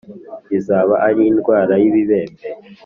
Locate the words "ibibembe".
1.89-2.41